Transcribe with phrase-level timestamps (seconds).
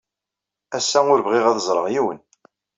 [0.77, 2.19] Ass-a, ur bɣiɣ ad ẓreɣ yiwen.